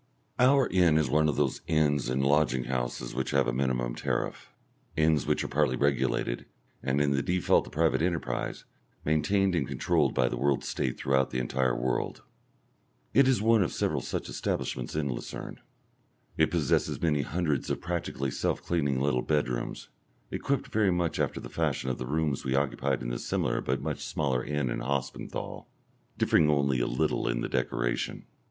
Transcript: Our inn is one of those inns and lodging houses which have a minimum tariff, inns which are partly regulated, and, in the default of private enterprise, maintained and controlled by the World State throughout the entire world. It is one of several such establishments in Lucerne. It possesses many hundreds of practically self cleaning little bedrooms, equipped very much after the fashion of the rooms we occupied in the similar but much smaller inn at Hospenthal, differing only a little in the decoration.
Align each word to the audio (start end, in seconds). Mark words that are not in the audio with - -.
Our 0.39 0.67
inn 0.69 0.97
is 0.97 1.11
one 1.11 1.29
of 1.29 1.35
those 1.35 1.61
inns 1.67 2.09
and 2.09 2.25
lodging 2.25 2.63
houses 2.63 3.13
which 3.13 3.29
have 3.29 3.47
a 3.47 3.53
minimum 3.53 3.93
tariff, 3.93 4.49
inns 4.97 5.27
which 5.27 5.43
are 5.43 5.47
partly 5.47 5.75
regulated, 5.75 6.47
and, 6.81 6.99
in 6.99 7.11
the 7.11 7.21
default 7.21 7.67
of 7.67 7.73
private 7.73 8.01
enterprise, 8.01 8.65
maintained 9.05 9.53
and 9.53 9.67
controlled 9.67 10.15
by 10.15 10.27
the 10.27 10.37
World 10.39 10.63
State 10.63 10.97
throughout 10.97 11.29
the 11.29 11.37
entire 11.37 11.75
world. 11.75 12.23
It 13.13 13.27
is 13.27 13.43
one 13.43 13.61
of 13.61 13.71
several 13.71 14.01
such 14.01 14.27
establishments 14.27 14.95
in 14.95 15.07
Lucerne. 15.13 15.59
It 16.35 16.49
possesses 16.49 16.99
many 16.99 17.21
hundreds 17.21 17.69
of 17.69 17.79
practically 17.79 18.31
self 18.31 18.59
cleaning 18.63 18.99
little 18.99 19.21
bedrooms, 19.21 19.89
equipped 20.31 20.69
very 20.71 20.89
much 20.89 21.19
after 21.19 21.39
the 21.39 21.47
fashion 21.47 21.91
of 21.91 21.99
the 21.99 22.07
rooms 22.07 22.43
we 22.43 22.55
occupied 22.55 23.03
in 23.03 23.09
the 23.09 23.19
similar 23.19 23.61
but 23.61 23.83
much 23.83 24.03
smaller 24.03 24.43
inn 24.43 24.71
at 24.71 24.79
Hospenthal, 24.79 25.67
differing 26.17 26.49
only 26.49 26.79
a 26.79 26.87
little 26.87 27.27
in 27.27 27.41
the 27.41 27.47
decoration. 27.49 28.25